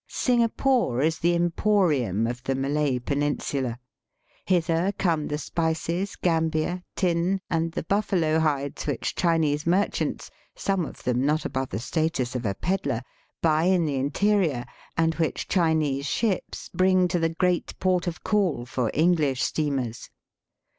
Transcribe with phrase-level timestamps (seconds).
[0.07, 3.77] Singapore is the emporium of the Malay peninsula.
[4.47, 11.03] Hither come the spices, gambia, tin, and the buffalo hides which Chinese merchants, some of
[11.03, 13.03] them not above the status of a pedlar,
[13.43, 14.65] buy in the interior,
[14.97, 20.09] and which Chinese ships bring to the great port of" oall for English steamers.